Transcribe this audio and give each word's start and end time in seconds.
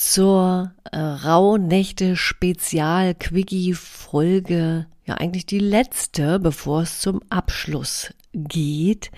zur 0.00 0.72
äh, 0.90 0.98
Rauhnächte 0.98 2.16
Spezial 2.16 3.14
Quickie 3.14 3.74
Folge. 3.74 4.86
Ja, 5.04 5.14
eigentlich 5.16 5.44
die 5.44 5.58
letzte, 5.58 6.38
bevor 6.38 6.82
es 6.82 7.00
zum 7.00 7.20
Abschluss 7.28 8.14
geht. 8.32 9.10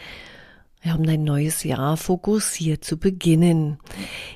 Ja, 0.85 0.97
um 0.97 1.05
dein 1.05 1.23
neues 1.23 1.63
Jahr 1.63 1.97
fokussiert 1.97 2.83
zu 2.83 2.97
beginnen. 2.97 3.79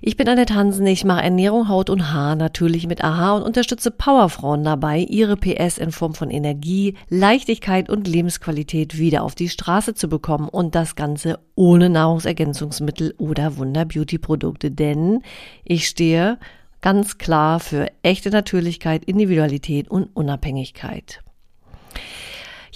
Ich 0.01 0.17
bin 0.17 0.29
Annette 0.29 0.55
Hansen, 0.55 0.87
ich 0.87 1.05
mache 1.05 1.25
Ernährung, 1.25 1.69
Haut 1.69 1.91
und 1.91 2.13
Haar 2.13 2.37
natürlich 2.37 2.87
mit 2.87 3.03
AHA 3.03 3.39
und 3.39 3.43
unterstütze 3.43 3.91
Powerfrauen 3.91 4.63
dabei, 4.63 5.01
ihre 5.01 5.37
PS 5.37 5.79
in 5.79 5.91
Form 5.91 6.15
von 6.15 6.31
Energie, 6.31 6.95
Leichtigkeit 7.09 7.91
und 7.91 8.07
Lebensqualität 8.07 8.97
wieder 8.97 9.25
auf 9.25 9.35
die 9.35 9.49
Straße 9.49 9.95
zu 9.95 10.09
bekommen 10.09 10.49
und 10.49 10.77
das 10.77 10.95
Ganze 10.95 11.41
ohne 11.57 11.91
Nahrungsergänzungsmittel 11.91 13.15
oder 13.19 13.57
Wunder-Beauty-Produkte, 13.57 14.71
denn 14.71 15.23
ich 15.65 15.89
stehe 15.89 16.39
ganz 16.81 17.19
klar 17.19 17.59
für 17.59 17.89
echte 18.03 18.31
Natürlichkeit, 18.31 19.05
Individualität 19.05 19.91
und 19.91 20.15
Unabhängigkeit. 20.15 21.25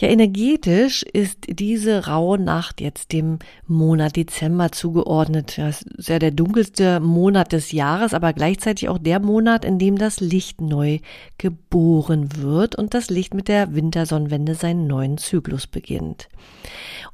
Ja, 0.00 0.08
energetisch 0.08 1.02
ist 1.02 1.40
diese 1.46 2.06
raue 2.06 2.38
Nacht 2.38 2.80
jetzt 2.80 3.12
dem 3.12 3.38
Monat 3.66 4.16
Dezember 4.16 4.72
zugeordnet. 4.72 5.58
Das 5.58 5.82
ist 5.82 6.08
ja 6.08 6.18
der 6.18 6.30
dunkelste 6.30 7.00
Monat 7.00 7.52
des 7.52 7.70
Jahres, 7.70 8.14
aber 8.14 8.32
gleichzeitig 8.32 8.88
auch 8.88 8.96
der 8.96 9.20
Monat, 9.20 9.62
in 9.62 9.78
dem 9.78 9.98
das 9.98 10.20
Licht 10.20 10.62
neu 10.62 11.00
geboren 11.36 12.34
wird 12.36 12.76
und 12.76 12.94
das 12.94 13.10
Licht 13.10 13.34
mit 13.34 13.48
der 13.48 13.74
Wintersonnenwende 13.74 14.54
seinen 14.54 14.86
neuen 14.86 15.18
Zyklus 15.18 15.66
beginnt. 15.66 16.30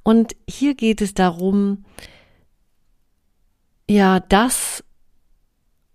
Und 0.05 0.37
hier 0.49 0.77
geht 0.77 1.01
es 1.01 1.13
darum, 1.13 1.85
ja, 3.91 4.21
das, 4.21 4.85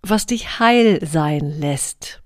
was 0.01 0.25
dich 0.25 0.59
heil 0.59 0.99
sein 1.05 1.57
lässt 1.57 2.20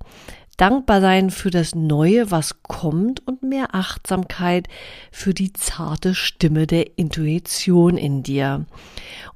dankbar 0.57 1.01
sein 1.01 1.29
für 1.29 1.49
das 1.49 1.75
Neue, 1.75 2.31
was 2.31 2.63
kommt 2.63 3.25
und 3.27 3.43
mehr 3.43 3.75
Achtsamkeit 3.75 4.67
für 5.11 5.33
die 5.33 5.53
zarte 5.53 6.15
Stimme 6.15 6.67
der 6.67 6.97
Intuition 6.97 7.97
in 7.97 8.23
dir. 8.23 8.65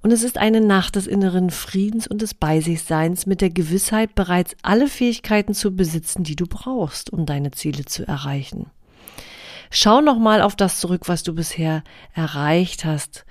Und 0.01 0.11
es 0.11 0.23
ist 0.23 0.37
eine 0.37 0.61
Nacht 0.61 0.95
des 0.95 1.07
inneren 1.07 1.49
Friedens 1.49 2.07
und 2.07 2.21
des 2.21 2.33
Beisichseins 2.33 3.25
mit 3.25 3.41
der 3.41 3.49
Gewissheit, 3.49 4.15
bereits 4.15 4.55
alle 4.61 4.87
Fähigkeiten 4.87 5.53
zu 5.53 5.75
besitzen, 5.75 6.23
die 6.23 6.35
du 6.35 6.45
brauchst, 6.47 7.11
um 7.11 7.25
deine 7.25 7.51
Ziele 7.51 7.85
zu 7.85 8.07
erreichen. 8.07 8.71
Schau 9.71 10.01
nochmal 10.01 10.41
auf 10.41 10.55
das 10.55 10.79
zurück, 10.79 11.03
was 11.07 11.23
du 11.23 11.35
bisher 11.35 11.83
erreicht 12.13 12.85
hast. 12.85 13.25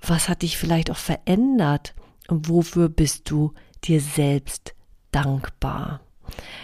Was 0.00 0.28
hat 0.28 0.42
dich 0.42 0.56
vielleicht 0.56 0.90
auch 0.90 0.96
verändert? 0.96 1.94
Und 2.28 2.48
wofür 2.48 2.88
bist 2.88 3.30
du 3.30 3.52
dir 3.82 4.00
selbst 4.00 4.74
dankbar? 5.10 6.00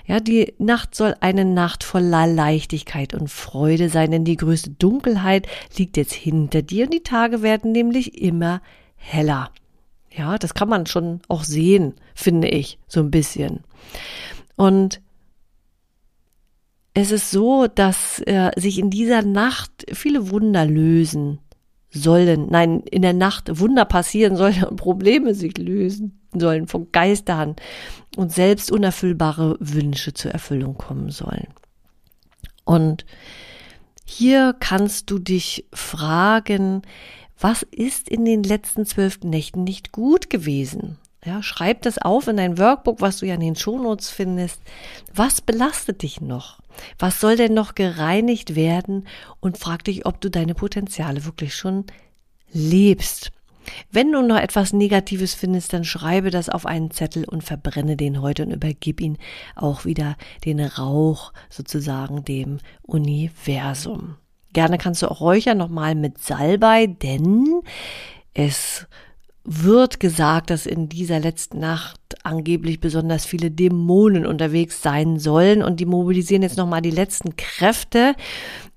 Ja, 0.06 0.20
die 0.20 0.54
Nacht 0.58 0.94
soll 0.94 1.14
eine 1.20 1.44
Nacht 1.44 1.84
voller 1.84 2.26
Leichtigkeit 2.26 3.14
und 3.14 3.28
Freude 3.28 3.88
sein, 3.88 4.10
denn 4.10 4.24
die 4.24 4.36
größte 4.36 4.70
Dunkelheit 4.70 5.48
liegt 5.76 5.96
jetzt 5.96 6.12
hinter 6.12 6.62
dir 6.62 6.84
und 6.84 6.94
die 6.94 7.02
Tage 7.02 7.42
werden 7.42 7.72
nämlich 7.72 8.20
immer 8.20 8.60
heller. 8.96 9.50
Ja, 10.10 10.38
das 10.38 10.54
kann 10.54 10.68
man 10.68 10.86
schon 10.86 11.20
auch 11.28 11.44
sehen, 11.44 11.94
finde 12.14 12.48
ich, 12.48 12.78
so 12.86 13.00
ein 13.00 13.10
bisschen. 13.10 13.60
Und 14.56 15.00
es 16.94 17.10
ist 17.10 17.30
so, 17.30 17.66
dass 17.66 18.20
äh, 18.20 18.50
sich 18.56 18.78
in 18.78 18.88
dieser 18.88 19.20
Nacht 19.22 19.84
viele 19.92 20.30
Wunder 20.30 20.64
lösen 20.64 21.40
sollen, 21.90 22.46
nein, 22.50 22.80
in 22.90 23.02
der 23.02 23.12
Nacht 23.12 23.58
Wunder 23.60 23.84
passieren 23.84 24.36
sollen 24.36 24.64
und 24.64 24.76
Probleme 24.76 25.34
sich 25.34 25.58
lösen 25.58 26.25
sollen 26.40 26.66
von 26.66 26.90
Geistern 26.92 27.56
und 28.16 28.32
selbst 28.32 28.70
unerfüllbare 28.70 29.56
Wünsche 29.60 30.14
zur 30.14 30.30
Erfüllung 30.32 30.76
kommen 30.76 31.10
sollen. 31.10 31.48
Und 32.64 33.04
hier 34.04 34.54
kannst 34.58 35.10
du 35.10 35.18
dich 35.18 35.66
fragen, 35.72 36.82
was 37.38 37.62
ist 37.62 38.08
in 38.08 38.24
den 38.24 38.42
letzten 38.42 38.86
zwölf 38.86 39.20
Nächten 39.22 39.64
nicht 39.64 39.92
gut 39.92 40.30
gewesen? 40.30 40.98
Ja, 41.24 41.42
schreib 41.42 41.82
das 41.82 41.98
auf 41.98 42.28
in 42.28 42.36
dein 42.36 42.56
Workbook, 42.56 43.00
was 43.00 43.18
du 43.18 43.26
ja 43.26 43.34
in 43.34 43.40
den 43.40 43.56
Shownotes 43.56 44.10
findest. 44.10 44.60
Was 45.12 45.40
belastet 45.40 46.02
dich 46.02 46.20
noch? 46.20 46.60
Was 46.98 47.20
soll 47.20 47.36
denn 47.36 47.52
noch 47.52 47.74
gereinigt 47.74 48.54
werden? 48.54 49.08
Und 49.40 49.58
frag 49.58 49.82
dich, 49.84 50.06
ob 50.06 50.20
du 50.20 50.30
deine 50.30 50.54
Potenziale 50.54 51.24
wirklich 51.24 51.54
schon 51.56 51.84
lebst. 52.52 53.32
Wenn 53.90 54.12
du 54.12 54.22
noch 54.22 54.38
etwas 54.38 54.72
Negatives 54.72 55.34
findest, 55.34 55.72
dann 55.72 55.84
schreibe 55.84 56.30
das 56.30 56.48
auf 56.48 56.66
einen 56.66 56.90
Zettel 56.90 57.24
und 57.24 57.44
verbrenne 57.44 57.96
den 57.96 58.22
heute 58.22 58.44
und 58.44 58.52
übergib 58.52 59.00
ihn 59.00 59.18
auch 59.54 59.84
wieder 59.84 60.16
den 60.44 60.60
Rauch 60.60 61.32
sozusagen 61.50 62.24
dem 62.24 62.58
Universum. 62.82 64.16
Gerne 64.52 64.78
kannst 64.78 65.02
du 65.02 65.10
auch 65.10 65.20
räuchern 65.20 65.58
nochmal 65.58 65.94
mit 65.94 66.18
Salbei, 66.18 66.86
denn 66.86 67.60
es 68.32 68.86
wird 69.44 70.00
gesagt, 70.00 70.50
dass 70.50 70.66
in 70.66 70.88
dieser 70.88 71.20
letzten 71.20 71.60
Nacht 71.60 72.00
angeblich 72.26 72.80
besonders 72.80 73.24
viele 73.24 73.50
Dämonen 73.50 74.26
unterwegs 74.26 74.82
sein 74.82 75.18
sollen 75.18 75.62
und 75.62 75.80
die 75.80 75.86
mobilisieren 75.86 76.42
jetzt 76.42 76.58
nochmal 76.58 76.82
die 76.82 76.90
letzten 76.90 77.36
Kräfte, 77.36 78.14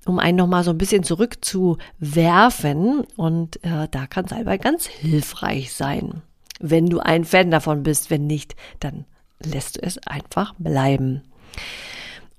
um 0.06 0.18
einen 0.18 0.38
nochmal 0.38 0.64
so 0.64 0.70
ein 0.70 0.78
bisschen 0.78 1.02
zurückzuwerfen 1.02 3.00
und 3.16 3.62
äh, 3.64 3.88
da 3.90 4.06
kann 4.06 4.26
Salbei 4.26 4.56
ganz 4.56 4.86
hilfreich 4.86 5.72
sein. 5.72 6.22
Wenn 6.60 6.86
du 6.86 7.00
ein 7.00 7.24
Fan 7.24 7.50
davon 7.50 7.82
bist, 7.82 8.10
wenn 8.10 8.26
nicht, 8.26 8.54
dann 8.78 9.04
lässt 9.42 9.76
du 9.76 9.82
es 9.82 9.98
einfach 10.06 10.54
bleiben. 10.58 11.22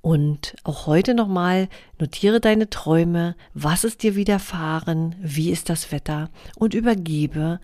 Und 0.02 0.56
auch 0.64 0.88
heute 0.88 1.14
nochmal 1.14 1.68
notiere 2.00 2.40
deine 2.40 2.70
Träume, 2.70 3.36
was 3.54 3.84
ist 3.84 4.02
dir 4.02 4.16
widerfahren, 4.16 5.16
wie 5.20 5.52
ist 5.52 5.70
das 5.70 5.92
Wetter 5.92 6.30
und 6.56 6.74
übergebe 6.74 7.60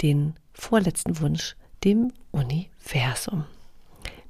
den 0.00 0.34
vorletzten 0.54 1.20
Wunsch 1.20 1.56
dem 1.84 2.12
Universum. 2.30 3.44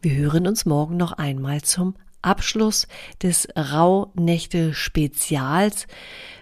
Wir 0.01 0.15
hören 0.17 0.47
uns 0.47 0.65
morgen 0.67 0.97
noch 0.97 1.13
einmal 1.13 1.63
zum 1.63 1.95
Abschluss 2.23 2.89
des 3.23 3.47
Rauhnächte-Spezials, 3.57 5.87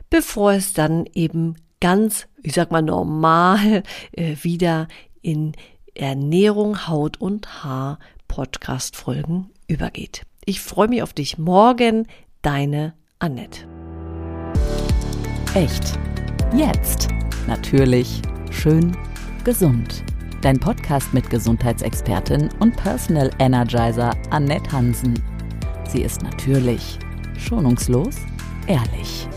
bevor 0.08 0.52
es 0.52 0.72
dann 0.72 1.06
eben 1.14 1.56
ganz, 1.80 2.28
ich 2.42 2.54
sag 2.54 2.70
mal 2.70 2.82
normal, 2.82 3.82
äh, 4.12 4.36
wieder 4.42 4.86
in 5.22 5.52
Ernährung, 5.94 6.86
Haut 6.86 7.20
und 7.20 7.64
Haar 7.64 7.98
Podcast-Folgen 8.28 9.50
übergeht. 9.66 10.22
Ich 10.44 10.60
freue 10.60 10.86
mich 10.88 11.02
auf 11.02 11.12
dich 11.12 11.38
morgen, 11.38 12.06
deine 12.42 12.94
Annette. 13.18 13.66
Echt. 15.54 15.98
Jetzt. 16.54 17.08
Natürlich. 17.46 18.22
Schön 18.50 18.96
Gesund. 19.44 20.04
Dein 20.42 20.58
Podcast 20.58 21.12
mit 21.12 21.28
Gesundheitsexpertin 21.28 22.48
und 22.60 22.74
Personal 22.74 23.30
Energizer 23.38 24.16
Annette 24.30 24.72
Hansen. 24.72 25.22
Sie 25.86 26.00
ist 26.00 26.22
natürlich, 26.22 26.98
schonungslos, 27.36 28.16
ehrlich. 28.66 29.28